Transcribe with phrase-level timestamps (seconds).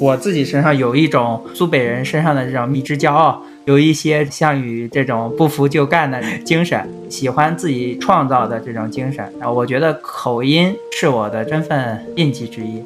[0.00, 9.22] 我自己身上有一种苏北人身上的这种蜜汁骄傲，有一些项羽这种不服就干的精神，喜欢自己创造的这种精神。
[9.40, 12.82] 啊，我觉得口音是我的身份印记之一。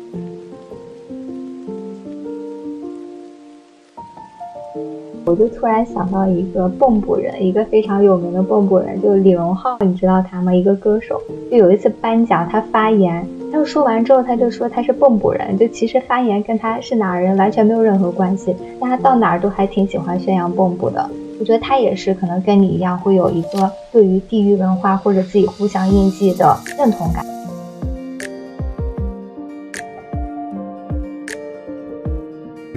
[5.25, 10.53] 我就突然想到一个蚌埠人，一个非常有名的蚌埠人，就是李荣浩，你知道他吗？
[10.53, 21.09] 一个歌手，就有一次颁奖，他发言，他说完之后，他就说他是蚌埠人，就其实发言跟他是哪儿人完全没有任何关系，但他到哪儿都还挺喜欢宣扬蚌埠的。
[21.39, 27.25] 我觉得他也是可能跟你一样，会有一个对于地域文化或者自己互相印记的认同感。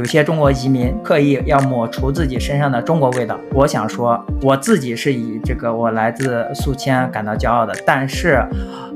[0.08, 3.40] 些中国移民刻意要抹除自己身上的中国味道。
[3.54, 7.76] 我想说，我自己是以这个我来自宿迁感到骄傲的。
[7.86, 8.44] 但是，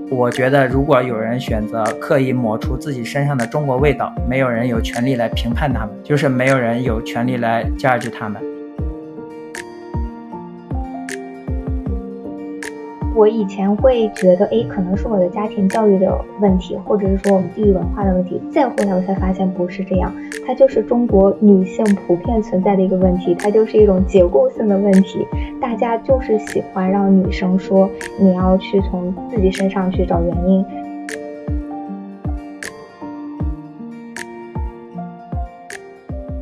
[0.09, 8.41] 我觉得如果有人选择刻意抹除自己身上的中国味道，没有人有权利来评判他们，就是没有人有权利来 judge 他们。
[13.13, 18.41] 我以前会觉得，哎，可能是我的家庭教育的问题，或者是说我们地域文化的问题。
[18.49, 20.13] 再后来，我才发现不是这样，
[20.47, 25.27] 它就是中国女性普遍存在的一个问题，它就是一种结构性的问题。
[25.59, 30.65] 大家就是喜欢让女生说，你要去从自己身上去找原因。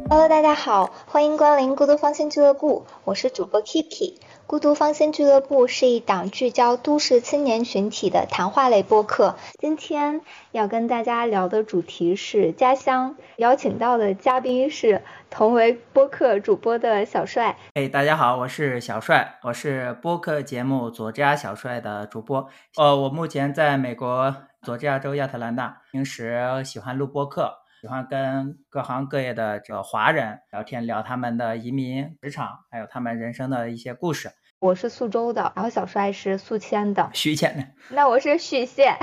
[0.08, 4.14] Hello，大家好，欢迎光临孤独芳心俱乐部，我是主播 Kiki。
[4.50, 9.36] 孤独芳心俱乐部是一档聚焦都市青年群体的谈话类播客。
[9.60, 17.60] 今天要跟大家聊的主题是家乡，邀请到的嘉宾是同为播客主播的小帅。
[17.76, 22.50] 哎，大家好，我是小帅，我是播客节目左家小帅的主播。
[22.76, 27.59] 呃，我目前在美国佐治亚州亚特兰大，平时喜欢录播客。
[27.80, 34.30] 喜欢跟各行各业的这个华人聊天，聊他们的移民、职场，还有他们人生的一些故事。
[34.60, 37.66] 我是宿州的，然后小帅是宿迁的，徐迁的。
[37.96, 38.98] 那我是许县。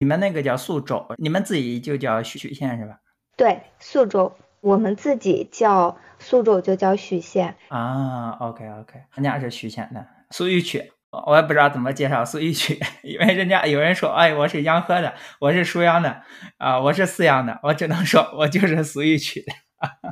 [0.00, 2.98] 你们那个叫宿州，你们自己就叫许县是吧？
[3.36, 7.54] 对，宿州，我们自己叫宿州就叫许县。
[7.68, 10.92] 啊，OK OK，俺家是许县的，宿豫区。
[11.26, 16.22] 我也不知道怎么介绍苏玉区， 因为人家有人说，哎，我是洋河的，我是舒阳的，
[16.58, 19.52] 啊，我是泗阳的，我只能说我就是苏玉区的。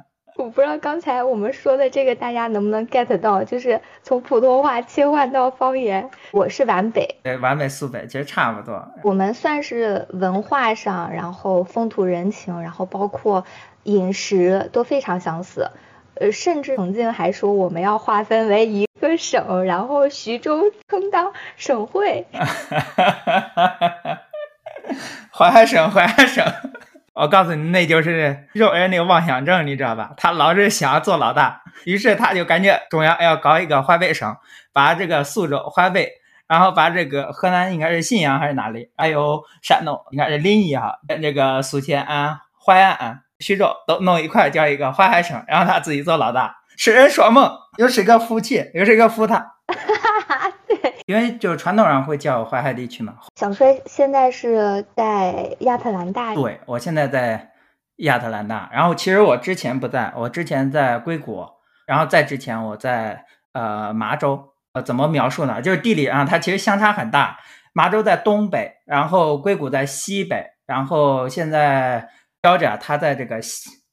[0.36, 6.10] 我不知道刚才我们说的这个大家能不能 get 到，就是从普通话切换到方言。
[6.32, 8.84] 我是皖北，对，皖北苏北其实差不多。
[9.04, 13.44] 我们算是文化上，然后风土人情，然后包括
[13.84, 15.70] 饮食都非常相似。
[16.16, 22.26] 呃，甚至曾经还说我们要划分为一个省，然后徐州充当省会。
[25.32, 26.44] 淮海省，淮海省。
[27.14, 30.12] 我告诉你，那就是肉人那个妄想症，你知道吧？
[30.16, 34.36] 他老是想做老大，于是他就感觉中央要搞一个淮北省，
[34.72, 36.08] 把这个苏州、淮北，
[36.46, 43.23] 然后把这个河南应该是信阳还是哪里，还有山东应该是临沂哈，这个宿迁安、淮安。
[43.40, 49.54] 徐州都弄一块叫一个淮海省，然后他自己做老大，痴人说梦，又是个福气，又是个福他。
[50.68, 53.14] 对，因为就是传统上会叫淮海地区嘛。
[53.34, 56.34] 小崔现在是在亚特兰大。
[56.34, 57.50] 对，我现在在
[57.96, 61.44] 亚特兰大，然后其实我之前不在，我之前在硅谷，
[61.86, 64.52] 然后在之前我在呃麻州。
[64.74, 65.60] 呃，怎么描述呢？
[65.60, 67.38] 就是地理上它其实相差很大，
[67.72, 72.08] 麻州在东北，然后硅谷在西北，然后现在。
[72.44, 73.40] 标着他在这个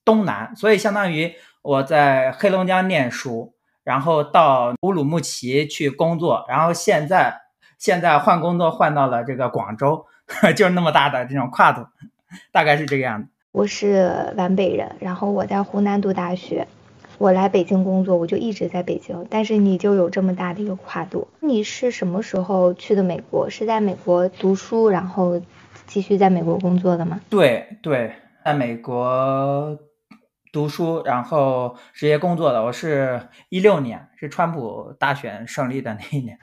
[0.04, 7.34] 东南，所以相当于我在黑龙江念书，然后到乌鲁木齐去工作，然后现在
[7.78, 10.06] 现在换工作换到了这个广州，
[10.54, 11.86] 就是那么大的这种跨度，
[12.52, 13.30] 大概是这个样子。
[13.54, 16.68] 我是皖北人，然后我在湖南读大学，
[17.20, 19.26] 我来北京工作，我就一直在北京。
[19.30, 23.50] 但是你就有这么大的一个跨度，你是什么时候去的美国？
[23.50, 25.42] 是在美国读书，然后
[25.88, 27.22] 继续在美国工作的吗？
[27.30, 28.12] 对对。
[28.44, 29.78] 在美国
[30.52, 36.40] 读书，然后职业工作的，我是一六年，是川普大选胜利的那一年。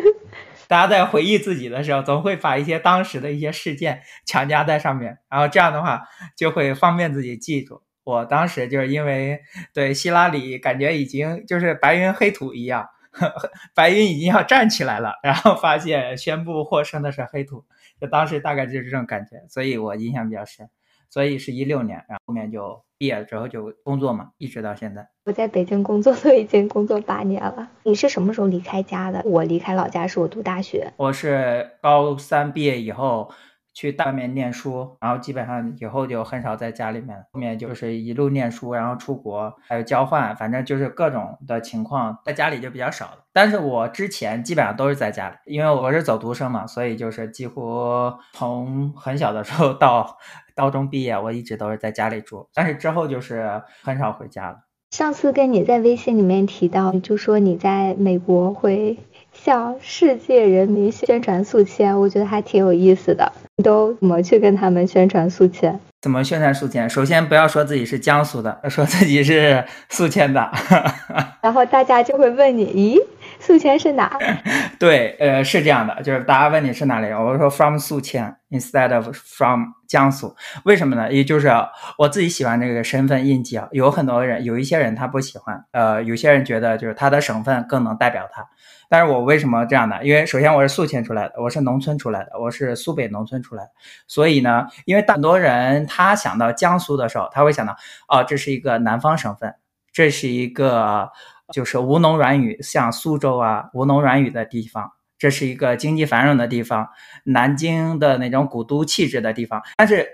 [0.66, 7.82] 大家在回忆自己的时候，总会把一些当时的一些事件强加在上面，然后这样的话就会方便自己记住。
[8.02, 9.40] 我当时就是因为
[9.74, 12.88] 对希拉里感觉已经就是白云黑土一样，
[13.76, 17.66] 白云已经要站起来了，然后发现宣布获胜的是黑土，
[18.00, 20.70] 就当时大概就是这种感觉，所以我印象比较深。
[21.10, 25.08] 所以是一六年，然后后面就毕业了之后就工作嘛，一直到现在。
[25.24, 27.68] 我在北京工作都已经工作八年了。
[27.82, 29.22] 你是什么时候离开家的？
[29.24, 30.92] 我离开老家是我读大学。
[30.96, 33.30] 我是高三毕业以后
[33.76, 43.18] 去外面念书，然后基本上以后就很少在家里面，后面就是一路念书，然后出国，还有交换，反正就是各种的情况，在家里就比较少了。
[43.34, 50.16] 但是我之前基本上都是在家里，因为我是走读生嘛，所以就是几乎从很小的时候到
[50.54, 52.48] 高中毕业，我一直都是在家里住。
[52.54, 54.60] 但是之后就是很少回家了。
[54.90, 58.96] 上次跟你在微信里面提到，就说你在美国会
[59.34, 63.32] 向世界人民宣传宿迁，我觉得还挺有意思的。
[63.58, 65.80] 你都怎么去跟他们宣传宿迁？
[66.02, 66.88] 怎么宣传宿迁？
[66.90, 70.50] 首先不要说自己是江苏的，说自己是宿迁的，
[71.40, 73.02] 然后大家就会问你，咦？
[73.46, 74.18] 宿迁是哪？
[74.76, 80.34] 对，呃，是这样的，就是大家问你是哪里，我说 from 宿迁 instead of from 江苏，
[80.64, 81.12] 为什么呢？
[81.12, 81.48] 也就是
[81.96, 88.44] 我自己喜欢这个身份印记啊，有很多人，有一些人他不喜欢，呃，有些人觉得就是他的省份更能代表他。
[88.88, 90.04] 但是我为什么这样呢？
[90.04, 93.70] 因为首先我是宿迁出来的，我是农村出来的，我是苏北农村出来的，
[94.08, 97.76] 所以呢，因为很多人他想到江苏的时候，他会想到，
[98.08, 99.54] 哦，这是一个南方省份，
[99.92, 101.12] 这是一个。
[101.52, 106.88] 就是吴侬软语，像苏州啊，吴侬软语的地方，这是一个经济繁荣的地方，
[107.24, 109.62] 南京的那种古都气质的地方。
[109.76, 110.06] 但是，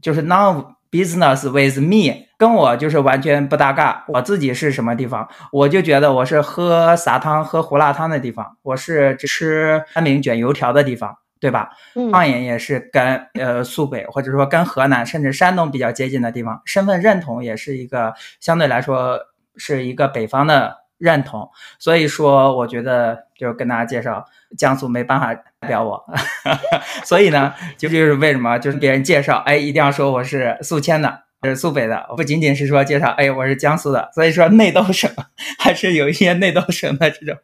[0.00, 4.04] 就是 now business with me，跟我就是完全不搭嘎。
[4.08, 5.28] 我自己是什么地方？
[5.52, 11.70] 我就觉得我是喝撒汤、喝胡辣汤的地方，我是吃三明卷油条的地方，对吧？
[12.10, 19.20] 方言也是跟呃苏北或者说跟河南甚至山东比较接近的地方，身份认同也是一个相对来说。
[19.56, 24.24] 是一个北方的认同，所以说我觉得就是跟大家介绍，
[24.56, 26.04] 江苏没办法代表我，
[27.04, 35.10] 所以呢，就就是为什么就是别人介绍，哎，一定要说我是宿迁的，是苏北的，不仅仅是说介绍，哎，我是江苏的，所以说内斗省
[35.58, 37.36] 还是有一些内斗省的这种，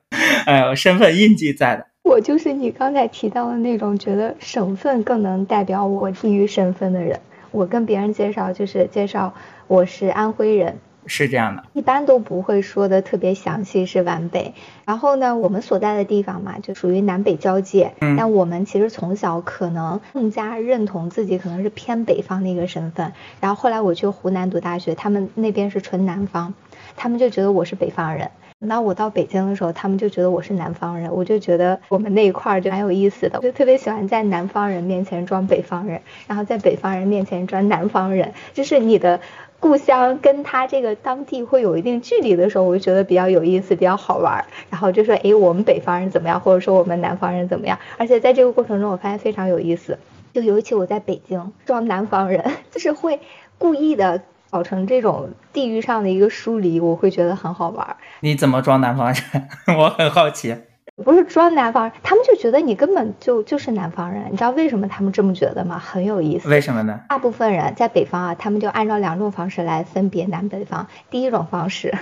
[0.47, 1.87] 呃，身份印记在的。
[2.05, 7.21] 我就是你刚才提到的那种觉得省份更能代表我地域身份的人，
[7.51, 9.35] 我跟别人介绍就是介绍
[9.67, 10.79] 我是安徽人。
[11.09, 14.55] 是这样的，一般都不会说的特别详细，是皖北。
[14.85, 17.95] 然后呢，我们所在的地方嘛，就属于南北交界。
[18.01, 18.17] 嗯。
[18.17, 23.13] 但我们其实从小可能更加认同自己可能是偏北方的一个身份。
[23.41, 26.55] 然后后来我去湖南读大学，他们那边是纯南方，
[26.97, 28.31] 他们就觉得我是北方人。
[28.61, 31.15] 那我到北京的时候，他们就觉得我是南方人。
[31.15, 39.21] 我就觉得我们那一块儿就蛮有意思的，我就特别喜欢在南方人面前装北方人，然后在北方人面前装南方人，就是你的。
[39.61, 44.45] 故乡跟他这个当地会有一定距离的时候，我就觉得比较有意思，比较好玩。
[44.71, 47.79] 然后就说，哎，我们北方人怎么样，或者说我们南方人怎么样？
[47.97, 49.99] 而且在这个过程中，我发现非常有意思。
[50.33, 53.19] 就尤其我在北京装南方人， 就是会
[53.57, 57.97] 故意的搞成这种地域上的一个疏离，我会觉得很好玩。
[58.21, 59.49] 你怎么装南方人？
[59.77, 60.55] 我很好奇。
[60.97, 64.25] 不是装南方人，他们就觉得你根本就就是南方人。
[64.31, 65.79] 你知道为什么他们这么觉得吗？
[65.79, 66.49] 很有意思。
[66.49, 67.01] 为什么呢？
[67.09, 70.87] 大部分人在北方啊，他们就按照两种方式来分别南北方。
[71.11, 71.95] 第一种方式，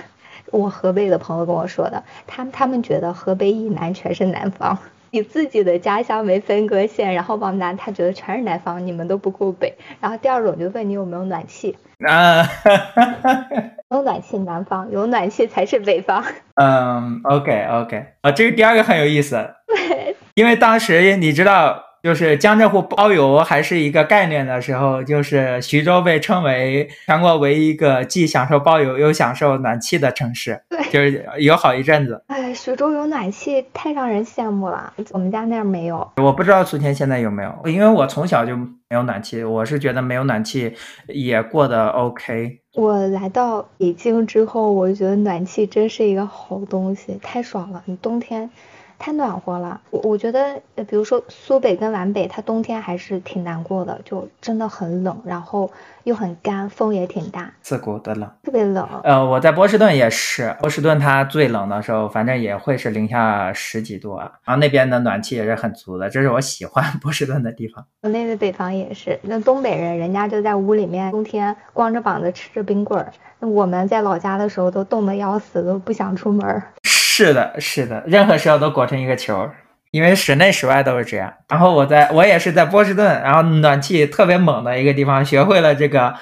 [0.51, 4.77] 我河北的朋友跟我说的，他们他们觉得河北以南全是南方。
[5.11, 9.73] 以自己的家乡为分割线，然后往南，他觉得全是南方，你们都不够北。
[9.99, 11.77] 然后第二种就问你有没有暖气
[12.07, 12.47] 啊，
[13.89, 16.23] 有暖气南方，有暖气才是北方。
[16.61, 19.35] 嗯，OK OK，啊，这个第二个很有意思，
[19.67, 21.86] 对，因为当时你知道。
[22.07, 30.61] 就是江浙沪包邮还是一个概念的时候，就是徐州被称为全国唯一一个既享受包邮又享受暖气的城市。
[30.69, 32.23] 对，就是有好一阵子。
[32.27, 34.93] 哎，徐州有暖气，太让人羡慕了。
[35.11, 36.09] 我们家那儿没有。
[36.15, 39.43] 我不知道宿迁现在有没有，因为我从小就没有暖气。
[39.43, 40.73] 我是觉得没有暖气
[41.07, 42.61] 也过得 OK。
[42.75, 47.83] 我来到北京之后，我觉得暖气真是一个好东西，太爽了。
[47.83, 48.49] 你冬天。
[48.99, 55.69] 太暖和了，我我觉得，比如说苏北跟皖北，它冬天还是挺难过的，就真的很冷，然后
[56.03, 58.87] 又很干，风也挺大，刺骨的冷，特别冷。
[59.03, 67.85] 呃，我在波士顿也是，波士顿它最冷的时候，反正也会是零下十几度啊，然后那边的暖气也是很足的，这是我喜欢 波士顿的地方。
[68.01, 76.63] 我那个北方也是，那东北人人家就在屋里面，冬天光着膀子吃着冰棍儿，那我们在老家的时候都冻得要死，都不想出门。
[77.17, 79.49] 是的，是的，任何时候都裹成一个球，
[79.89, 81.33] 因为室内室外都是这样。
[81.49, 86.13] 然后我在我也是在波士顿，然后暖气特别猛的一个地方，学会了这个。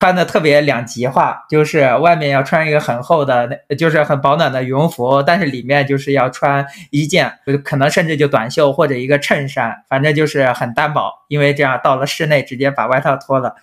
[0.00, 7.30] 穿的特别两极化，就是外面要穿一个很厚的，就是很保暖的羽绒服，但是里面就是要穿一件，
[7.62, 13.54] 可能甚至就短袖或者一个衬衫，反正就是很单薄，因为这样到了室内直接把外套脱了，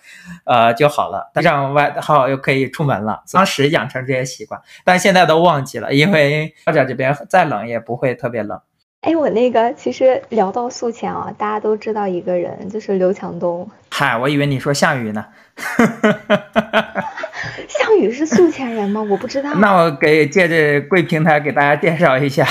[0.44, 3.24] 呃就好了，这样外套又可以出门了。
[3.32, 8.60] 当时养成这些习惯，但现在都忘记了，因为澳洲这边再冷也不会特别冷。
[9.00, 13.68] 哎，我那个其实聊到宿迁啊，大家都知道一个人，就是刘强东。
[14.00, 15.26] 嗨，我以为你说项羽呢。
[17.66, 19.02] 项羽是宿迁人吗？
[19.02, 19.52] 我不知道。
[19.54, 22.46] 那我给借着贵平台给大家介绍一下。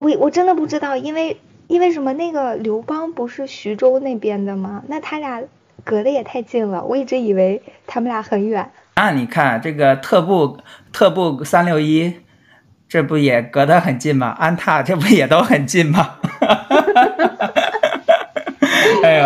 [0.00, 2.12] 我我真的不知道，因为因为什么？
[2.14, 4.82] 那个刘邦不是徐州那边的吗？
[4.88, 5.40] 那他俩
[5.84, 8.68] 隔得也太近了，我一直以为他们俩很远。
[8.96, 10.58] 那你看这个特步
[10.92, 12.16] 特步三六一，
[12.88, 14.34] 这不也隔得很近吗？
[14.40, 16.16] 安踏这不也都很近吗？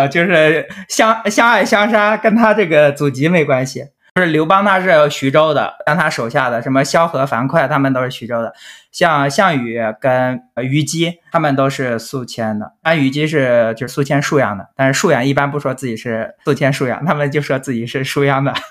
[0.07, 3.83] 就是相相爱相杀，跟他这个祖籍没关系。
[4.15, 8.53] 就是刘邦他是徐州的，但他手下的什么萧何、樊哙他们都是徐州的。
[8.89, 12.71] 像项羽跟虞姬他们都是宿迁的。
[12.81, 18.53] 但虞姬是就是宿迁沭阳的，但是沭阳一般不说自己是宿迁沭阳，他们就说自己是沭阳的。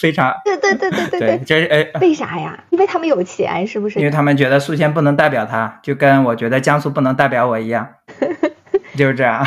[0.00, 2.58] 非常对对对对对对，这是呃为啥呀？
[2.70, 3.98] 因为他们有钱，是不是？
[3.98, 7.86] 因为他们觉得宿迁不能代表他，就跟我觉得江苏不能代表我一样，
[9.00, 9.42] 就是这样。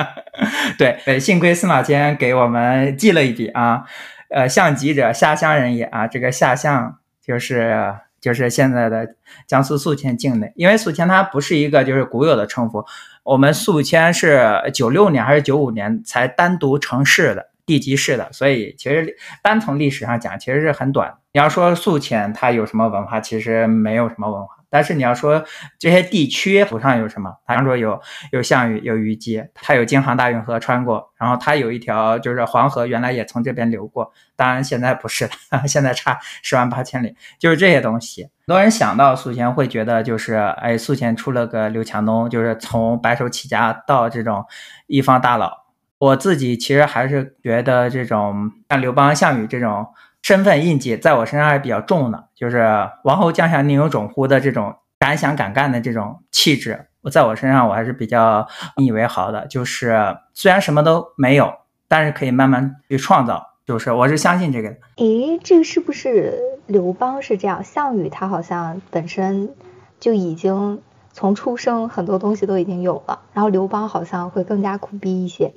[0.78, 3.84] 对，幸亏司马迁给我们记了一笔啊，
[4.30, 6.06] 呃，项籍者，下乡人也啊。
[6.06, 12.82] 这个下乡就是就是现在的江苏宿迁境内，因为宿迁它不是一个就是古有的称呼，
[13.22, 17.49] 我们宿迁是九六年还是九五年才单独成市的。
[17.70, 21.14] 地级市的，所以其实单从历史上讲，其实是很短。
[21.32, 24.56] 你要说宿迁它有什么文化，其实没有什么文化。
[24.72, 25.44] 但是你要说
[25.78, 28.00] 这些地区祖上有什么，比方说有
[28.32, 34.12] 有项羽，有虞姬，它有京杭大运河穿过，然后它有一条就是黄河，原来也从这边流过。
[34.34, 37.14] 当然现在不是了， 现在差十万八千里。
[37.38, 44.44] 就是这些东西，很多人想到宿迁会觉得就是哎，宿迁出了个刘强东，就是从白手起家到这种
[44.88, 45.59] 一方大佬。
[46.00, 49.86] 我自己其实还是觉得这种像刘邦、项羽这种
[50.22, 52.28] 身份印记，在我身上还是比较重的。
[52.34, 52.66] 就是
[53.04, 59.46] “王侯将相宁有种乎”的这种敢想敢干的这种气质，我在我身上我还是比较引以为豪的。
[59.46, 61.52] 就是虽然什么都没有，
[61.86, 63.46] 但是可以慢慢去创造。
[63.66, 64.70] 就是我是相信这个。
[64.96, 67.62] 诶，这个是不是刘邦是这样？
[67.62, 69.54] 项羽他好像本身
[70.00, 70.80] 就已经
[71.12, 75.52] 从出生很多东西都已经有了，然后刘邦好像会更加苦逼一些。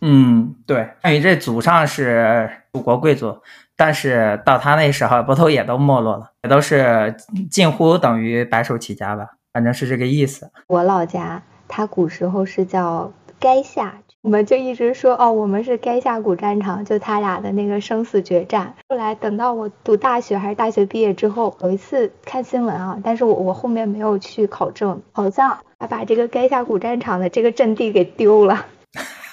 [0.00, 3.36] 嗯，对，项羽这祖上是楚国贵族，
[3.76, 7.14] 但是到他那时候，不都也都没落了，也都是
[7.50, 10.50] 近乎等于白手起家吧，反正是这个意思。
[10.68, 18.74] 我老家，他古时候是叫垓下，我们就一直说哦，我们是垓下古战场，就他俩的那个生死决战。
[18.88, 28.64] 后来等到我读大学还是大学毕业之后，有一次看新闻啊，但是我我后面没有去考证，好像他把这个垓下古战场的这个阵地给丢了。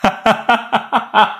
[0.01, 1.33] 哈哈哈哈哈！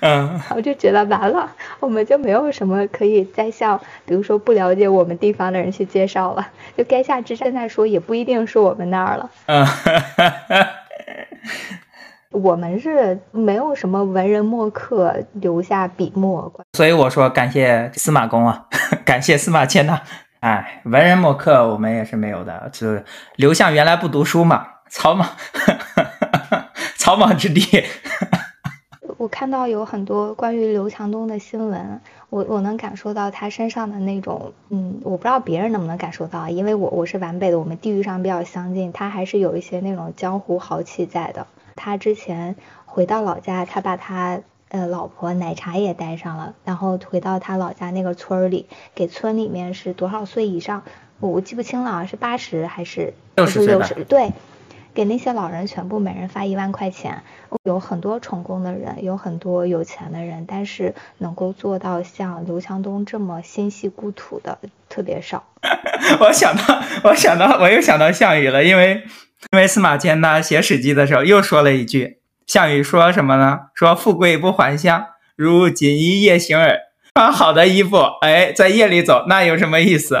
[0.00, 6.48] 嗯，我就觉得完了，我们就没有什么可以再向，比如说不了解我们地方的人去介绍了。
[6.76, 9.30] 就该下之战，现在说也不一定是我们那儿了。
[9.46, 9.64] 嗯，
[12.30, 16.52] 我们是没有什么文人墨客留下笔墨。
[16.72, 18.66] 所以我说感谢司马公啊，
[19.04, 20.00] 感谢司马迁呐。
[20.40, 22.88] 哎，文人墨客我们也是没有的，就
[23.36, 25.28] 刘向原来不读书嘛，草莽。
[27.02, 27.82] 草莽之地。
[29.18, 41.48] 我看到有很多关于刘强东的新闻，我我能感受到他身上的那种，嗯，我不知道别人能不能感受到，因为我我是皖北的，我们地域上比较相近，他还是有一些那种江湖豪气在的。
[41.74, 42.54] 他之前
[42.86, 50.84] 回到老家，他把他呃老婆奶茶也带上了，然后回到他老家那个村里，给村里面是多少岁以上，
[51.18, 54.04] 我我记不清了，是八十还是六十六十？
[54.04, 54.30] 对。
[54.94, 57.22] 给那些老人全部每人发一万块钱，
[57.64, 64.58] 有很多成功的人，有很多有钱的人，但是能够做到像刘强东这么心系故土的
[64.88, 65.44] 特别少。
[66.20, 69.02] 我想到，我想到，我又想到项羽了，因为
[69.52, 73.60] 因为司马迁呢写《史记》的时候又说了一句，项羽说什么呢？
[73.74, 75.06] 说富贵不还乡，
[75.36, 76.78] 如锦衣夜行耳。
[77.14, 80.18] 穿好的衣服，哎，在夜里走，那有什么意思？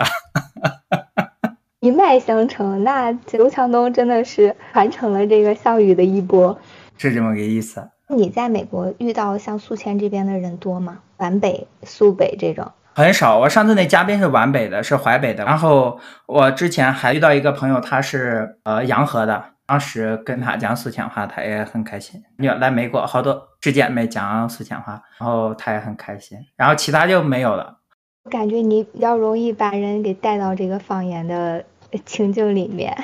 [1.82, 6.56] 一脉相承，那刘强东真的是传承了这个项羽的衣钵，
[6.96, 7.82] 是这么个意思。
[8.06, 11.00] 你在美国遇到像宿迁这边的人多吗？
[11.16, 13.36] 皖北、苏北这种很少。
[13.36, 15.44] 我上次那嘉宾是皖北的，是淮北的。
[15.44, 22.22] 然后我之前还遇到一个朋友，他是呃洋河的，当时跟他讲宿迁话，他也很开心。
[22.38, 26.38] 要来美国，好多师姐妹讲宿迁话，然后他也很开心。
[26.56, 27.78] 然后其他就没有了。
[28.22, 31.64] 我感觉你比较容易把人给带到这个方言的。
[32.04, 32.96] 情境里面，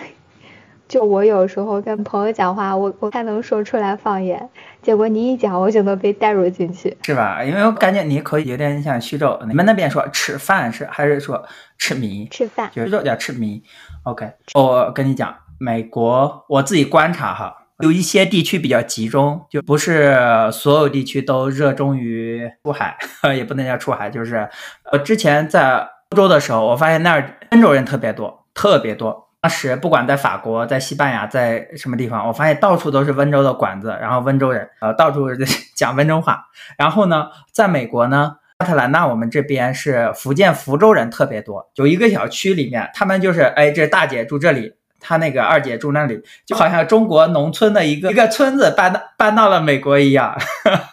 [0.89, 4.49] 就我有时候跟朋友讲话，我我才能说出来方言，
[4.83, 7.45] 结果你一讲，我就能被带入进去，是吧？
[7.45, 11.45] 因为我感觉你口音有点像徐州，你们那边说吃饭是还是说
[11.77, 12.27] 吃米？
[12.31, 13.63] 吃饭，徐州叫吃米。
[14.05, 20.17] OK，我跟你讲，美国我自己观察哈，有一些地区比较集中，就不是
[20.51, 22.97] 所有地区都热衷于出海，
[23.37, 24.49] 也不能叫出海，就是
[24.91, 29.29] 我之前在欧洲的时候，我发现那儿温州人特别多，特别多。
[29.41, 35.29] 当时不管在法国、在西班牙、在什么地方，我发现到处都是温州的馆子，然后温州人，呃，到处
[35.77, 36.45] 讲温州话。
[36.77, 50.37] 然后呢，在美国呢，亚特兰大我们这边是福建福州人特别多，有一个小区里面，他们就是，哎，这大姐住这里，她那个二姐住那里，就好像中国农村的一个一个村子搬到搬到了美国一样，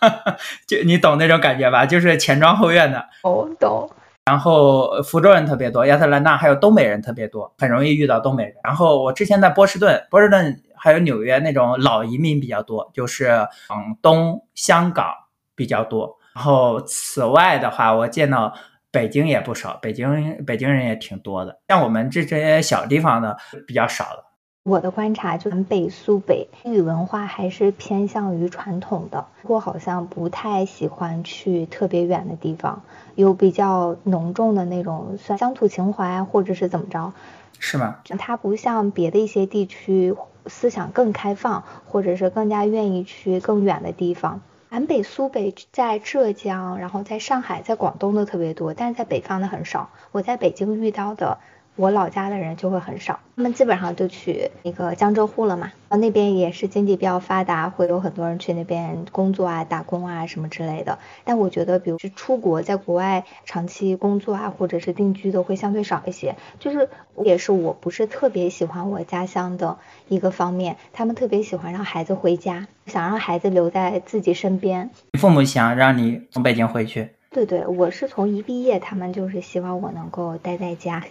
[0.68, 1.84] 就你懂那种感觉吧？
[1.88, 3.04] 就是前庄后院的。
[3.24, 3.90] 哦，懂。
[4.26, 8.56] 然后福州人特别多，亚特兰大还有东北人特别多，很容易遇到东北人。
[8.64, 15.14] 然后我之前在波士顿，波士顿还有纽约那种老移民比较多，就是广东、香港
[15.56, 16.18] 比较多。
[16.34, 18.52] 然后此外的话，我见到
[18.90, 21.60] 北京也不少，北京北京人也挺多的。
[21.68, 24.25] 像我们这这些小地方的比较少了。
[24.68, 32.82] 我的观察，就南北苏北英语文化还是偏向于传统的，我好像不太喜欢去特别远的地方，
[33.14, 37.14] 有比较浓重的那种算乡土情怀，或者是怎么着，
[37.60, 37.98] 是吗？
[38.18, 40.16] 它不像别的一些地区
[40.48, 44.42] 思想更开放，或者是更加愿意去更远的地方。
[44.70, 49.92] 南北苏北在浙江，然后在上海，在广东的特别多，但是在北方的很少。
[50.12, 51.38] 我在北京遇到的。
[51.78, 61.00] 我老家的人就会很少，他们基本上就去那个江浙沪了嘛，然后那边也是经济比较发达，会有很多人去那边工作啊、打工啊什么之类的。
[61.26, 66.36] 但我觉得，比如是出国，在国外长期工作啊，或者是定居的会相对少一些。
[66.60, 66.88] 就是
[67.24, 69.78] 也是我不是特别喜欢我家乡的
[70.08, 74.90] 一个方面，他们特别喜欢让孩子回家，想让孩子留在自己身边。
[75.12, 77.10] 你父母想让你从北京回去？
[77.32, 81.04] 对对，我是从一毕业，他们就是希望我能够待在家。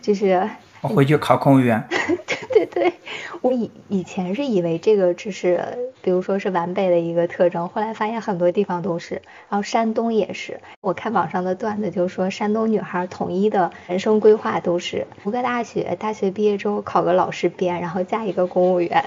[0.00, 0.48] 就是
[0.80, 1.82] 我回去考公务员。
[2.26, 2.92] 对对对，
[3.40, 10.60] 我以以前是以为这个只是，比如说是皖北的一个特征，后来发现很多地方都是，然后山东也是。
[10.80, 19.04] 我看网上的段子就说，山东女孩统一的人生规划都是读个大学，大学毕业之后考个老师编，然后嫁一个公务员。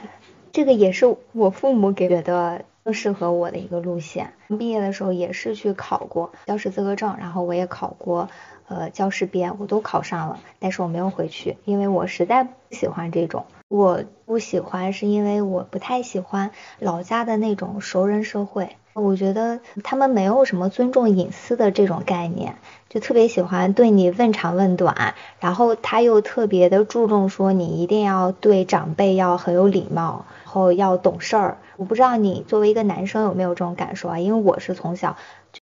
[0.52, 4.34] 这个也是我父母给的更适合我的一个路线。
[4.60, 8.30] 毕业的时候也是去考过教师资格证，然后我也考过。
[8.67, 13.45] 呃，教师编我都考上了，但是我没有回去，因为我实在不喜欢这种。
[13.69, 22.56] 我不喜欢是因为我不太喜欢老家的那种熟人社会，我觉得他们没有什么尊重隐私的这种概念，
[22.89, 31.58] 就特别喜欢对你问长问短，然后他又特别的注重说你一定要对长辈要很有礼貌，然后要懂事儿。
[31.76, 34.19] 我不知道你作为一个男生有没有这种感受啊？
[34.19, 35.15] 因为我是从小。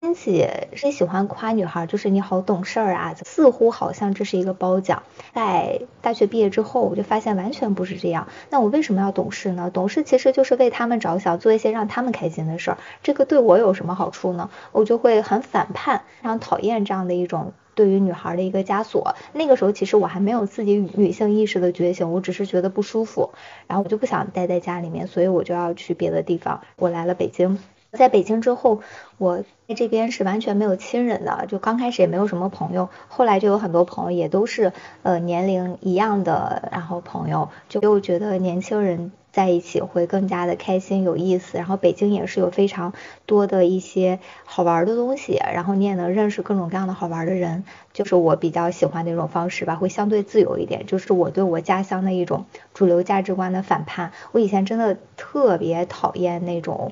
[0.01, 5.03] 亲戚是喜欢夸女孩，就是你好懂事儿啊，似乎好像这是一个褒奖。
[5.34, 8.27] 在大学毕业之后，我就发现完全不是这样。
[8.49, 9.69] 那我为什么要懂事呢？
[9.69, 12.77] 懂事其实就是为他们着想，做一些让他们开心的事儿。
[13.03, 14.49] 这个对我有什么好处呢？
[14.71, 19.15] 我就会很反叛，非常讨厌这样的的一种对于女孩的一个枷锁。
[19.34, 23.32] 那个时候其实我还没有自己女性意识的觉醒，我只是觉得不舒服，
[23.67, 26.62] 然后我就不想待在家里面，所以我就要去别的地方。
[26.78, 27.60] 我来了北京。
[27.91, 28.80] 在北京之后，
[29.17, 34.71] 我在这边是完全没有亲人的，就刚开始也没有什么朋友，后来就有很多朋友，也都是
[35.04, 41.57] 呃年龄一样的，然后朋友就又觉得年轻人在一起会更加的开心有意思。
[41.57, 42.93] 然后北京也是有非常
[43.25, 47.63] 多的一些好玩的东西，然后你也能认识各种各样的好玩的人，
[47.93, 54.11] 就是我比较喜欢的一种方式吧，会相对自由一点，就是我对我家乡的一种主流价值观的反叛。
[54.31, 56.91] 我以前真的特别讨厌那种。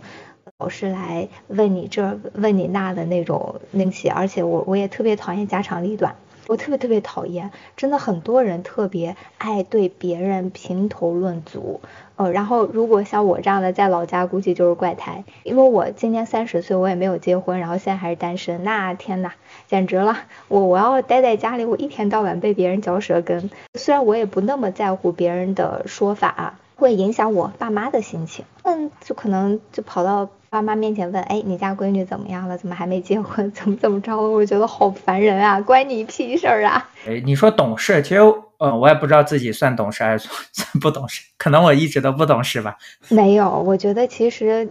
[0.58, 6.16] 老师来问你这问你那的那种那些，而且我我也特别讨厌家长里短，
[6.48, 11.80] 我特别特别讨厌，真的很多人特别爱对别人评头论足，
[12.20, 19.32] 呃，然后如果像我这样的在老家，估计就是怪胎，因为我今年三十岁，我也没有结婚，然后现在还是单身，那天呐，
[19.68, 20.18] 简直了，
[20.50, 30.28] 我我要待在家里，我一天到晚被别人嚼舌根，虽然我也不那么在乎别人的说法，会影响我爸妈的心情，嗯，就可能就跑到。
[30.52, 32.58] 爸妈面前问，哎，你家闺女怎么样了？
[32.58, 33.50] 怎么还没结婚？
[33.54, 34.18] 怎么怎么着？
[34.18, 36.90] 我觉得好烦人啊，关你屁事儿啊！
[37.08, 38.22] 哎，你说懂事，其实，
[38.60, 42.78] 嗯，我也不知道自己算懂事还是 算不懂事，可能我一直都不懂事吧。
[43.10, 44.70] 没有，我觉得其实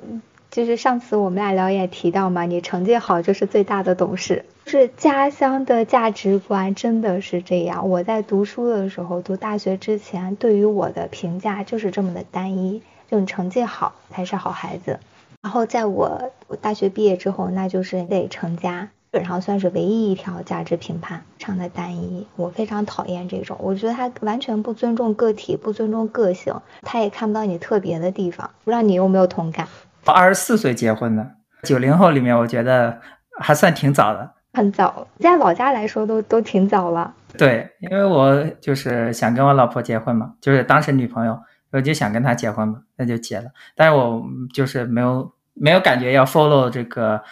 [0.50, 4.44] 就是上次我们俩聊也提到嘛，你成绩好就是最大的懂事。
[4.66, 7.88] 是家乡的价值观真的是这样。
[7.88, 15.00] 我在读书的时候，读大学之前，对于我的评价就是这么的单一，就你成绩好才是好孩子。
[15.40, 18.90] 然后在我大学毕业之后，那就是得成家。
[19.10, 22.26] 基本上算是唯一一条价值评判，非常的单一。
[22.36, 28.50] 我非常讨厌这种，我觉得他完全不尊重个体，不尊重个性，他也看不到你特别的地方。
[28.64, 29.66] 不知道你有没有同感？
[30.04, 31.26] 我二十四岁结婚的，
[31.62, 32.98] 九零后里面，我觉得
[33.40, 34.30] 还算挺早的。
[34.52, 37.14] 很早，在老家来说都都挺早了。
[37.38, 41.40] 对，因为我就是想跟我老婆结婚嘛，就是当时女朋友，
[41.70, 43.46] 我就想跟她结婚嘛，那就结了。
[43.74, 47.22] 但是我就是没有没有感觉要 follow 这个。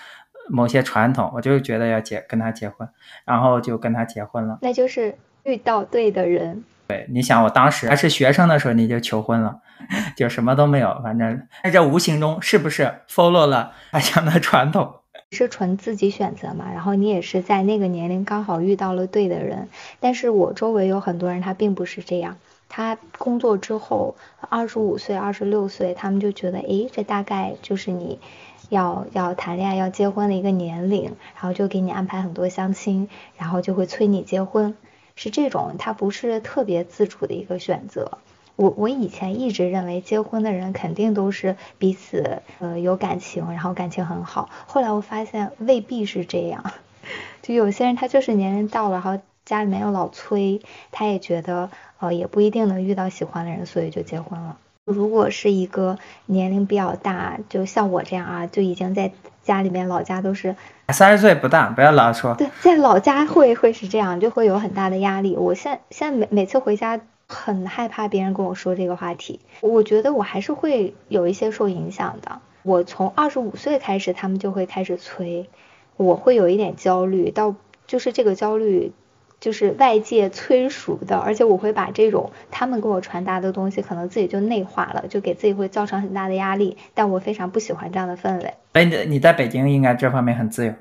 [0.48, 2.88] 某些传统，我就觉得要结跟他结婚，
[3.24, 4.58] 然后就跟他结婚了。
[4.62, 6.64] 那就是遇到对的人。
[6.88, 9.60] 对，你想我当时还是学生的时候你就求婚了，
[10.16, 14.94] 就什么都没有，反正在这无形中是不是 follow 了家乡的传统？
[15.32, 16.66] 是纯自己选择嘛？
[16.72, 19.68] 然后你也是在那个年龄刚好遇到了对的人。
[19.98, 22.36] 但是我周围有很多人他并不是这样，
[22.68, 24.14] 他工作之后
[24.48, 28.20] 二十五岁、二十六岁，他们就觉得，诶，这大概就是你。
[28.68, 34.74] 要要谈恋爱要结婚的一个年龄，然后就给你安排很多相亲，然后就会催你结婚，
[35.14, 38.18] 是这种，他不是特别自主的一个选择。
[38.56, 44.48] 我我以前一直认为结婚的人肯定都是彼此呃有感情，然后感情很好。
[44.66, 46.72] 后来我发现未必是这样，
[47.42, 54.56] 就有些人他就是年龄到了，然后家里面又老催，他也觉得呃也不一定能遇到喜欢的人，所以就结婚了。
[54.86, 59.10] 如果是一个年龄比较大，就像我这样啊，就已经在
[59.42, 60.54] 家里面老家都是
[60.90, 62.36] 三十岁不大，不要老说。
[62.36, 65.36] 对，在老家会会是这样，就会有很大的压力。
[65.36, 69.40] 我现现在每每次回家，很害怕别人跟我说这个话题。
[69.60, 72.40] 我觉得我还是会有一些受影响的。
[72.62, 75.48] 我从二十五岁开始，他们就会开始催，
[75.96, 77.56] 我会有一点焦虑，到
[77.88, 78.92] 就是这个焦虑。
[79.38, 86.76] 就是外界催熟的，而且我会把这种他们给我传达的东西，可能自己就内化了，就给自己会造成很大的压力。
[86.94, 88.54] 但我非常不喜欢这样的氛围。
[88.72, 90.72] 哎，你你在北京应该这方面很自由。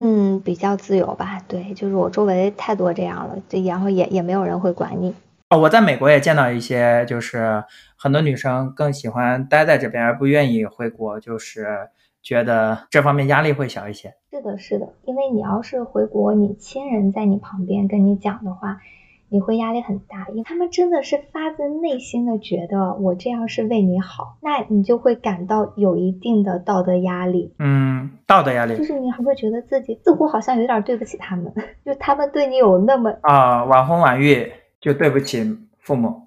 [0.00, 1.40] 嗯，比较自由吧。
[1.48, 5.14] 对，就是我周围太多这样了，就然后也也没有人会管你。
[5.48, 7.64] 哦，我在美国也见到一些，就是
[7.96, 11.66] 很多女生更喜欢待在这边，而不愿意回国，就是。
[12.24, 14.14] 觉得这方面压力会小一些。
[14.30, 18.80] 是的，是的，因为你要是回国，你亲人在你旁边跟你讲的话，
[19.28, 27.52] 你会压力很大，因为他们真的是发自内心的觉得我这样是为你好，那你就会感到有一定的道德压力。
[27.58, 31.52] 嗯，道德压力，就是你还会觉得自己似乎好像有点对不起他们，
[31.84, 36.22] 就他们对你有那么啊晚婚晚育，就对不起父母，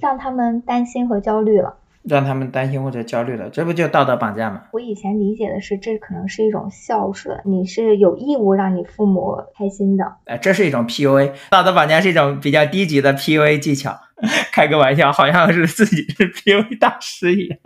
[0.00, 1.78] 让他们担心和焦虑了。
[2.08, 4.62] 让他们担心或者焦虑了，这不就道德绑架吗？
[4.72, 10.04] 我以前理解的是，这可能是一种孝顺，你是有义务让你父母开心的。
[10.26, 13.98] 哎，这是一种 PUA，道德绑架是一种比较低级的 PUA 技巧。
[14.52, 17.58] 开个玩笑，好像是自己是 PUA 大师一样。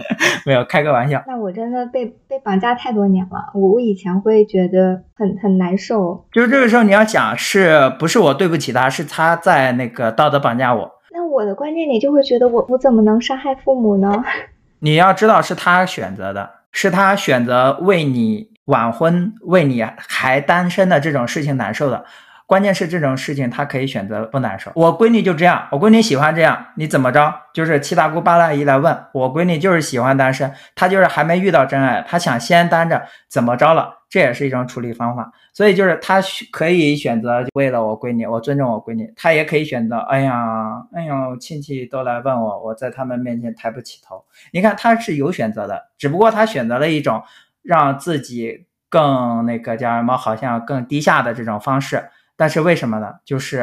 [0.47, 1.23] 没有，开个玩笑。
[1.27, 6.27] 那我真的被被绑架太多年了，我我以前会觉得很很难受。
[6.33, 10.91] 就是这个时候你要想，是不是我对不起他，是他在那个道德绑架我。
[11.11, 14.25] 那我的观念里就会觉得我我怎么能伤害父母呢？
[14.81, 22.05] 你要知道是他选择的，是他选择为你晚婚，为你还单身的这种事情难受的。
[22.47, 24.71] 关键是这种事情，他可以选择不难受。
[24.75, 27.35] 我闺女就这样，我闺女喜欢这样，你怎么着？
[27.53, 33.98] 就是七大姑八大姨来问我闺女，就是喜欢单身，她就是还没遇到真爱，她想先单着，怎么着了？
[34.09, 35.33] 这也是一种处理方法。
[35.53, 44.25] 所以就是他可以选择为了我闺女，我尊重我闺女，他也可以选择，哎呀，哎呦，亲戚都来问我，我在他们面前抬不起头。
[44.53, 47.23] 你看他是有选择的，只不过他选择了一种
[47.63, 52.09] 让自己更那个叫什么，好像更低下的这种方式。
[52.37, 53.15] 但是为什么呢？
[53.25, 53.61] 就是，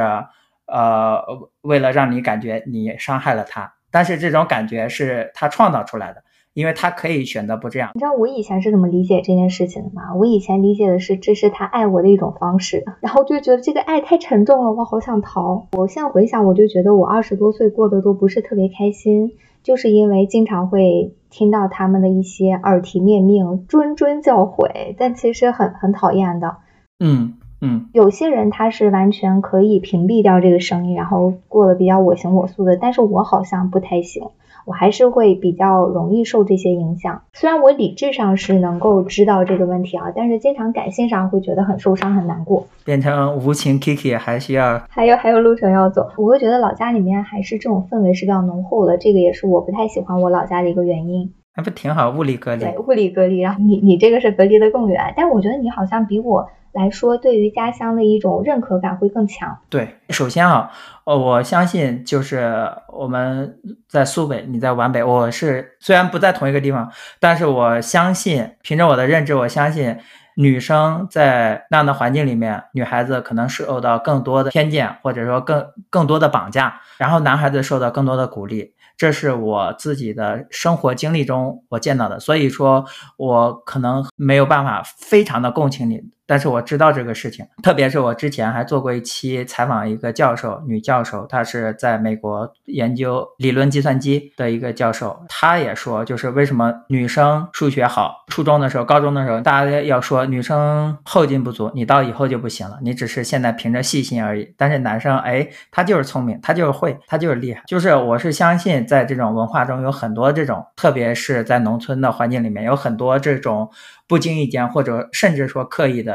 [0.67, 1.23] 呃，
[1.61, 6.21] 为了让你感觉你伤害了他，但是这种感觉是他创造出来的，
[6.55, 7.91] 因为他可以选择不这样。
[7.93, 10.15] 你知道我以前是怎么理解这件事情的吗？
[10.15, 15.67] 我以前理解的是这是他爱我的一种方式，然后就觉得这个爱太沉重了，我好想逃。
[15.73, 26.57] 我现在回想，我就觉得我二十多岁过得都不是特别开心，就是因为经常会听到他们的一些耳提面命、谆谆教诲，但其实很很讨厌的。
[26.99, 27.33] 嗯。
[27.61, 34.27] 嗯，有些人他是完全可以屏蔽掉这个声音，然后过得比较我行我素的，但是我好像不太行，
[34.65, 37.21] 我还是会比较容易受这些影响。
[37.33, 42.67] 虽然我理智上是能够知道这个问题啊，但是经常感性上会觉得很受伤很难过。
[42.83, 46.09] 变成无情 Kiki 还需要， 还有还有路程要走。
[46.17, 51.31] 我会觉得老家里面还是这种氛围是比较浓厚的，这个也是我不太喜欢我老家的一个原因。
[51.57, 52.09] 那不挺好？
[52.09, 53.39] 物理隔离，对，物理隔离。
[53.39, 59.57] 然后你你这个是隔离的更远，但我觉得你好像比我来说，对于家乡的一种认可感会更强。
[59.69, 60.69] 对，首先啊，
[61.05, 63.57] 呃，我相信就是我们
[63.87, 69.97] 在苏北，你在皖北，我是虽然不在同一个地方，但是我相信，凭着我的认知，我相信
[70.35, 78.73] 女生在那样的环境里面，女孩子可能受到更多的偏见，或者说更更多的绑架，然后男孩子受到更多的鼓励。
[78.97, 82.85] 这是我自己的生活经历中我见到的，所以说
[83.17, 86.01] 我可能没有办法非常的共情你。
[86.27, 104.53] 但是我知道这个事情，特别是我之前还做过一期采访一个教授，女教授，她是在美国研究理论计算机的一个教授，她也说，就是为什么女生数学好，初中的时候、高中的时候，大家要说女生后劲不足，你到以后就不行了，你只是现在凭着细心而已。
[104.57, 107.61] 但是男生，哎，他就是聪明，他就是会，他就是厉害。
[107.67, 113.69] 就是我是相信，在这种文化中有很多这种，特别是在农村的环境里面，有很多这种。
[114.07, 116.14] 不经意间，或者甚至说刻意的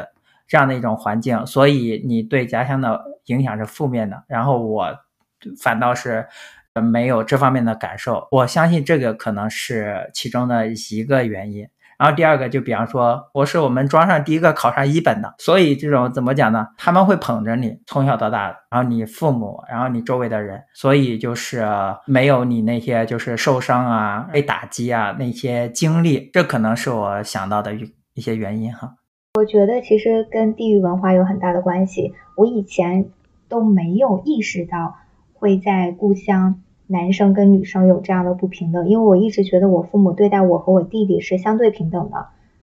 [0.50, 4.24] 这样的一种环境，所以你对家乡的影响是负面的。
[4.26, 4.88] 然后我
[5.62, 6.26] 反倒是
[6.74, 8.26] 没有这方面的感受。
[8.32, 11.68] 我相信这个可能是其中的一个原因。
[11.96, 16.66] 然后第二个，就比方说，我是我们庄上第一个考上一本的，所以这种怎么讲呢？
[16.76, 21.64] 他们会捧着你从小到大，然后你父母，然后你周围的人，所以就是
[22.06, 28.94] 没有你那些就是受伤啊、被打击啊那些经历，这可能是我想到的一一些原因哈。
[29.40, 32.12] 我觉得其实跟地域文化有很大的关系。
[32.36, 33.06] 我以前
[33.48, 34.96] 都没有意识到
[35.32, 36.60] 会在故乡。
[36.86, 42.26] 男生跟女生有这样的不平等，因为我一直觉得我父母对待我和我弟弟是相对平等的，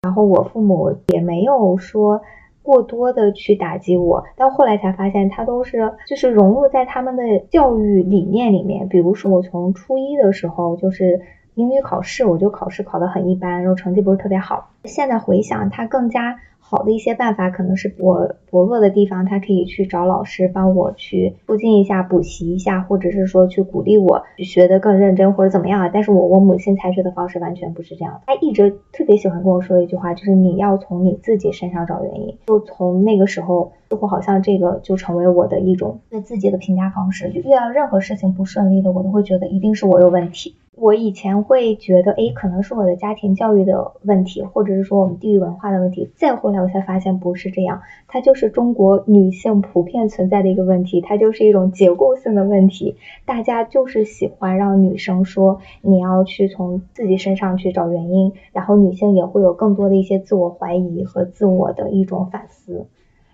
[0.02, 2.22] 然后我父母也没有说
[2.62, 8.88] 过多的去打击我，但后来才发现他都是就是融入在他们的教育理念里面。
[8.88, 11.20] 比如说我从初一的时候就是
[11.54, 14.70] 英语考试，我就考试考得很一般，然后成绩不是特别好。
[14.84, 16.36] 现在回想，他更加。
[16.66, 25.90] 好的一些办法可能是我薄弱的地方，他可以去找老师帮我去促进一下、补习一下，或者是说去鼓励我学得更认真或者怎么样。
[25.92, 32.38] 但是我我母亲采取的方式完全不是这样，她一直特别喜欢跟我说一句话，就是你要从你自己身上找原因。
[32.46, 37.30] 就从那个时候，似乎好像这个就成为我的一种对自己的评价方式。
[37.30, 40.56] 就遇到任何事情不顺利的，我都会觉得一定是我有问题。
[40.76, 46.10] 我以前会觉得，哎，可能是我的家庭教育的问题，或者是说我们地域文化的问题。
[46.16, 52.96] 再后来，我才发现不是这样，它就是中国女性普遍存在的一个问题，它就是一种结构性的问题。
[53.24, 62.86] 大家就是喜欢让女生说你要去从自己身上去找原因，然后女性也会有更多的一些自我怀疑和自我的一种反思。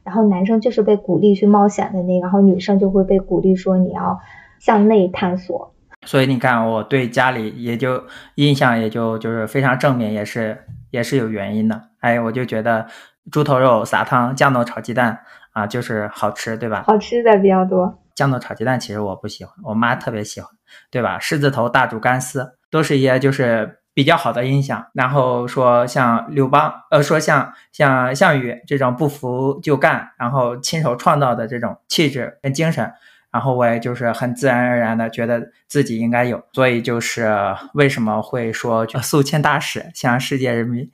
[0.05, 4.18] 然后男生就是被鼓励去冒险的那个，然后女生就会被鼓励说你要
[4.59, 5.72] 向内探索。
[6.06, 11.88] 所以你看，我对家里也就印象也就就是非常正面，也是也是有原因的。
[12.00, 12.86] 哎，我就觉得
[13.30, 15.20] 猪头肉撒汤、酱豆炒鸡蛋
[15.52, 16.84] 啊，就是好吃，对吧？
[16.86, 18.02] 好吃的比较多。
[18.14, 20.48] 酱豆炒鸡蛋其实我不喜欢，我妈特别喜欢，
[20.90, 21.18] 对吧？
[21.18, 24.86] 狮子头、大煮干丝都是一些就是比较好的印象。
[24.94, 32.90] 然后说像刘邦，呃，说像像项羽这种不服就干，然后亲手创造的这种气质跟精神。
[33.33, 37.33] 然后我也就是很自然而然的觉得自己应该有，所以就是
[37.75, 40.90] 为什么会说宿迁大使向世界人民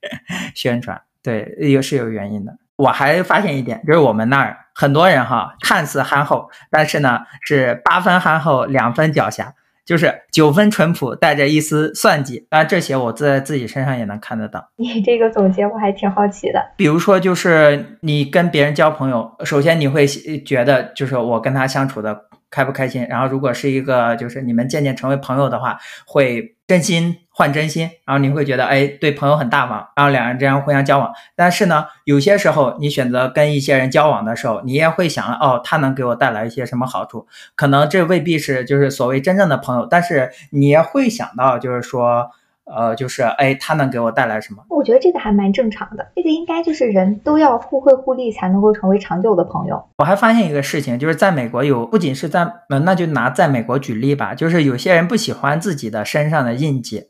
[0.54, 2.56] 宣传，对，也是有原因的。
[2.76, 9.52] 我还发现一点，就是我们那儿很多人哈，看似憨厚，但是呢是八分憨厚，两分狡黠。
[9.88, 14.68] 就是九分淳朴，带着一丝算计，当然这些我在自己身上也能看得到。
[14.76, 16.62] 你这个总结我还挺好奇的。
[16.76, 22.26] 比如说，就是你跟别人交朋友，首先你会觉得，就是我跟他相处的。
[22.50, 23.06] 开不开心？
[23.10, 31.12] 然后如果是一个，就是你们渐渐成为朋友的话，会真心换真心，然后你会觉得，哎，对朋友很大方，然后两人之间互相交往。
[31.36, 37.28] 但是呢，有些时候你选择跟一些人交往的时候，你也会想了，哦，他能给我带来一些什么好处？
[37.54, 42.32] 可能这未必是就是所谓真正的朋友，但是你也会想到，就是说。
[42.70, 44.62] 呃，就是哎，他能给我带来什么？
[44.68, 49.82] 我觉得这个还蛮正常的，这个应该就是人都要互惠互利才能够成为长久的朋友。
[49.96, 52.46] 我还发现一个事情，就是在美国有，不仅是在，
[52.84, 57.04] 那就拿在美国举例吧，就是有些人不喜欢自己的身上的印记。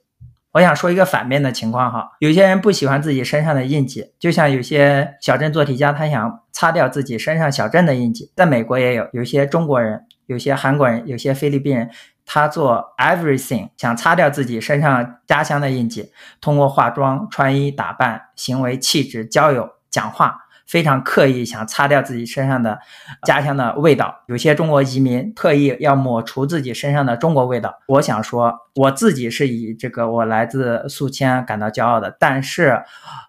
[0.58, 8.32] 我想说一个反面的情况哈，有些人不喜欢自己身上的印记，就像有些小镇做题家，他想擦掉自己身上小镇的印记。
[8.34, 11.88] 在美国也有，有些中国人，有些韩国人，有些菲律宾人。
[12.30, 20.36] 他做 everything，想擦掉自己身上家乡的印记，通过化妆、穿衣打扮、行为、气质、交友、讲话，
[20.68, 22.78] 非常刻意想擦掉自己身上的
[23.24, 24.22] 家乡的味道。
[24.26, 27.78] 有些中国移民特意要抹除自己身上的中国味道。
[27.86, 32.14] 我想说，我自己是以这个我来自宿迁感到骄傲的。
[32.20, 32.82] 但是，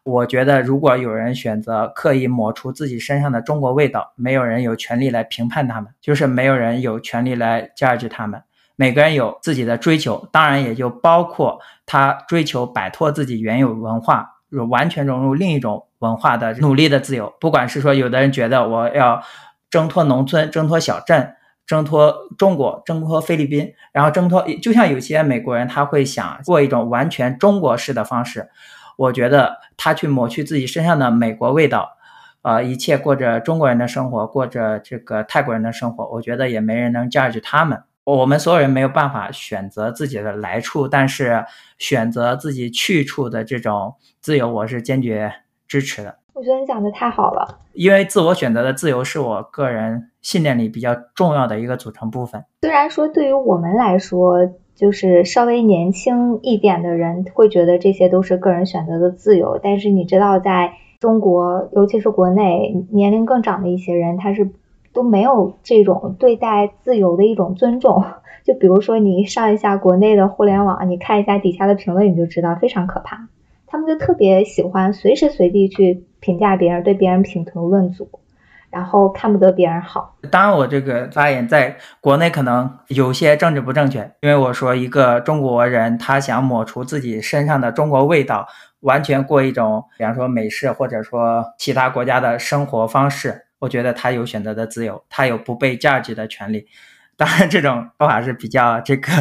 [0.04, 8.43] 我觉得如果有人选择刻意抹除自己身上的中国味道，没有人有权利来评判他们，就是没有人有权利来 judge 他们。
[8.75, 14.38] 每个人有自己的追求，当然也就包括他追求摆脱自己原有文化，
[14.70, 17.34] 完全融入另一种文化的努力的自由。
[17.40, 19.22] 不管是说，有的人觉得我要
[19.70, 21.36] 挣脱农村、挣脱小镇、
[21.66, 28.50] 挣脱中国、挣脱菲律宾，然后挣脱，就像有些美国人他会想过一种完全中国式的方式。
[28.98, 31.92] 我觉得他去抹去自己身上的美国味道，
[32.42, 37.84] 呃，一切过着中国人的生活，过着这个泰国人的生活，我觉得也没人能驾驭他们。
[38.17, 41.45] 我们所有人没有办法选择自己的来处，但是
[41.78, 45.32] 选择自己去处的这种自由，我是坚决
[45.67, 46.15] 支持的。
[46.34, 52.45] 我觉得你讲的太好了，因为自我选择的自由是我个人信念里比较重要的一个组成部分。
[52.62, 64.50] 虽然说对于我们来说，就是稍微年轻一点的人会觉得这些都是个人选择的自由，但是你知道，在中国，尤其是国内，年龄更长的一些人，他是。
[65.00, 68.04] 都没有这种对待自由的一种尊重，
[68.44, 73.30] 就比如说你上一下国内的互联网，你看一下底下的评论，你就知道非常可怕。
[73.66, 78.10] 他们就特别喜欢随时随地去评价别人，对别人品头论足，
[78.70, 80.18] 然后看不得别人好。
[80.30, 88.46] 当然，我这个发言在国内可能有些政治不正确，因为我说一个中国人他想抹除自己身上的中国味道，
[88.82, 93.46] 完全过一种，比方说美式或者说其他国家的生活方式。
[93.60, 96.67] 我觉得他有选择的自由，他有不被价值的权利。
[97.17, 99.12] 当然，这种说法是比较这个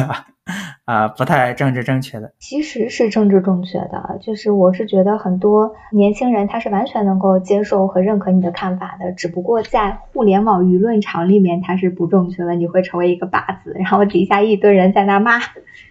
[0.85, 2.31] 啊不太政治正确的。
[2.39, 15.37] 其实是政治正确的，就是我是觉得很多年轻人他是完全能够接受和认可你的看法的，只不过在互联网舆论场里面他是不正确的，你会成为一个靶子，然后底下一堆人在那骂。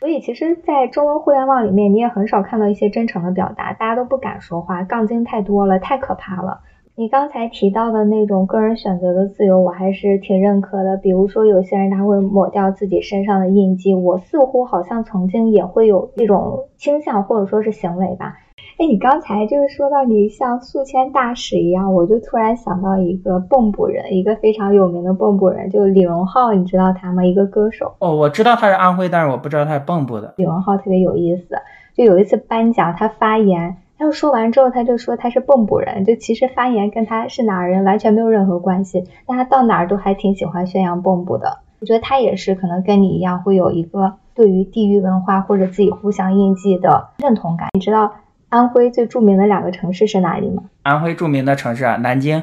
[0.01, 6.63] 所以其实，在中文互联网里面，你也很少看到一些真诚的表达，大家都不敢说话，杠精太多了，太可怕了。
[6.99, 10.97] 你刚才提到的那种个人选择的自由，我还是挺认可的。
[10.97, 18.35] 比如说，有些人他会抹掉自己身上的印记，我似乎好像曾经也会有这种倾向或者说是行为吧。
[18.79, 27.25] 哎，你刚才就是说到你像宿迁大使一样，我就突然想到一个蚌埠人，一个非常有名的蚌埠人，就李荣浩，你知道他吗？
[27.25, 27.95] 一个歌手。
[28.01, 30.35] 哦，我知道他是安徽，但是我不知道他是蚌埠的。
[30.37, 31.55] 李荣浩特别有意思，
[31.95, 33.77] 就有一次颁奖，他发言。
[33.99, 39.05] 他说完之后，他就说他是蚌埠人，就其实发言跟他是哪儿人完全没有任何关系。
[39.27, 41.59] 但他到哪儿都还挺喜欢宣扬蚌埠的。
[41.81, 47.69] 我觉得他也是可能跟你一样，会有一个对于地域文化或者自己互相印记的认同感。
[47.75, 48.15] 你知道
[48.49, 50.63] 安徽最著名的两个城市是哪里吗？
[50.85, 52.43] 安徽著名的城市啊，南京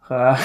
[0.00, 0.34] 和。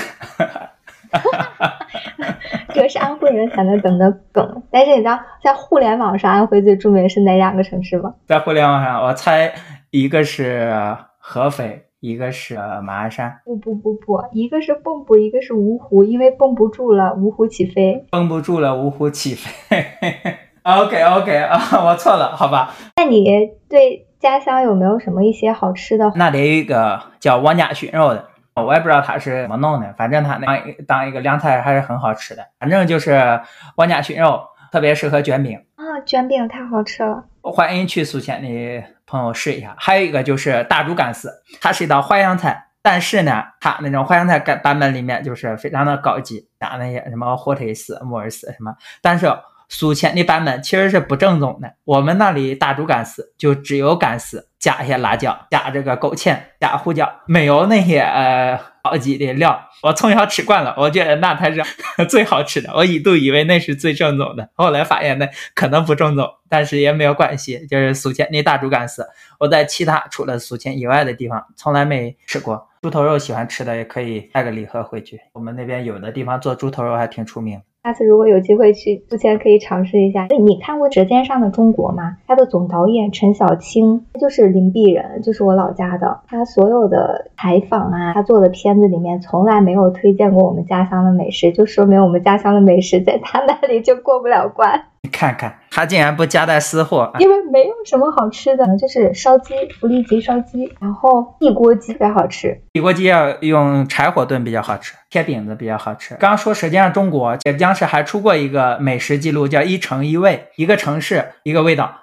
[2.74, 4.64] 这个是安徽人才能懂的梗。
[4.72, 8.14] 但是你知道在互联网上安徽最著名是哪两个城市吗？
[8.28, 9.54] 在互联网上，我猜。
[9.92, 10.74] 一个是
[11.20, 13.42] 合肥，一个是马鞍山。
[13.44, 18.06] 不不不不，一个是蚌埠，一个是芜湖，因为蚌不住了，芜湖起飞。
[18.10, 19.86] 蚌不住了，芜湖起飞。
[20.64, 22.74] OK OK 啊， 我错了，好吧。
[22.96, 23.26] 那你
[23.68, 26.10] 对家乡有没有什么一些好吃的？
[26.16, 32.48] 那里有一个叫王家熏肉的，我也不知道他是怎么弄的，反正他那当一个凉菜还是很好吃的。
[32.62, 33.42] 反正就是
[33.76, 35.60] 王家熏肉，特别适合卷饼。
[35.76, 37.26] 啊，卷饼太好吃了。
[37.42, 39.76] 欢迎去宿迁的朋友试一下。
[39.78, 48.74] 还有一个就是大竹干丝，它是一道淮扬菜，但是呢，它那种淮扬菜版版本里面就是非常的高级，加那些什么火腿丝、木耳丝什么。
[49.02, 49.28] 但是
[49.72, 54.50] 宿迁的版本其实是不正宗的，我们那里大煮干丝就只有干丝。
[54.60, 59.60] 加一些辣椒，加这个勾芡，加胡椒，没有那些呃高级的料。
[59.82, 61.64] 我从小吃惯了，我觉得那才是
[62.08, 62.72] 最好吃的。
[62.76, 67.66] 我一度以为那是最正宗的，后来发现那可能不正宗，但是也没有关系。
[67.66, 69.04] 就是宿迁那大猪肝丝，
[69.40, 72.70] 我在其他除了宿迁以外的地方从来没吃过。
[72.84, 75.20] 猪头肉喜欢吃的也可以带个礼盒回去。
[75.34, 77.60] 我们那边有的地方做猪头肉还挺出名。
[77.84, 80.28] 下次如果有机会去宿迁，可以尝试一下。
[80.40, 82.18] 你看过《舌尖上的中国》吗？
[82.28, 86.20] 他的总导演陈小青，他就是灵璧人，就是我老家的。
[86.28, 94.84] 他所有的采访啊，他做的片子里面从来没有推荐过我们家乡的美食，就说明我们家乡的美食在他那里就过不了关。
[95.04, 106.14] 你看看，他竟然不夹带私货，因为没有什么好吃的，就是烧鸡，福利鸡烧鸡，然后地锅鸡特别好吃，地锅鸡要用柴火炖比较好吃，贴饼子比较好吃。
[106.20, 111.96] 刚刚说舌尖上中国，浙江市还出过一个美食记录，叫一城一味，一个城市一个味道。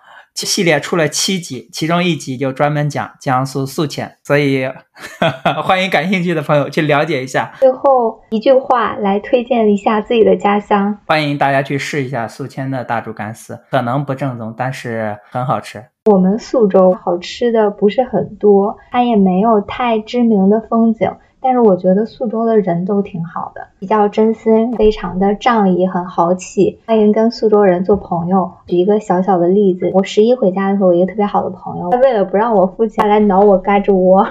[0.46, 4.66] 系列出了七集，其中一集就专门讲江苏宿迁，所以
[5.64, 7.52] 欢迎感兴趣的朋友去了解一下。
[7.60, 15.84] 最后一句话来推荐一下自己的家乡，欢迎大家去试一下宿迁的大煮干丝，可能不正宗，但是很好吃。
[16.04, 21.10] 我们宿州好吃的不是很多，它也没有太知名的风景。
[21.40, 28.50] 但是我觉得宿州的人都挺好的，比较真心，非常的仗义，很豪气，欢迎跟宿州人做朋友。
[28.66, 34.26] 举一个小小的例子，我十一回家的时候，我一个特别好的朋友，他为了不让我父亲来挠我胳肢窝，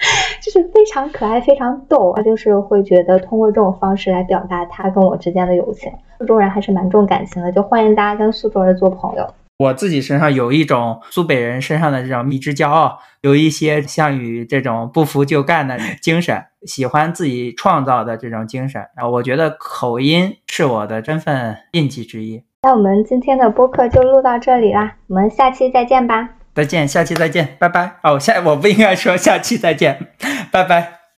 [0.42, 2.12] 就是非常可爱，非常逗。
[2.14, 5.90] 他就是会觉得通过这种方式来表达他跟我之间的友情。
[6.18, 9.26] 宿州人还是蛮重感情的，就欢迎大家跟宿州人做朋友。
[9.58, 18.82] 我自己身上有一种苏北人身上的这种迷之骄傲，有一些项羽这种不服就干的精神，喜欢自己创造的这种精神。
[18.96, 22.42] 啊，我觉得口音是我的身份印记之一。
[22.62, 26.30] 那我们今天的播客就录到这里啦，我们下期再见吧。
[26.54, 27.96] 再见，下期再见，拜拜。
[28.02, 30.08] 哦，下我不应该说下期再见，
[30.50, 30.99] 拜拜。